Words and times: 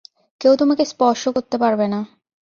কেউ 0.41 0.53
তোমাকে 0.55 0.83
স্পর্শ 0.85 1.23
করতে 1.27 1.55
পারবে 1.57 1.85
না। 1.87 1.99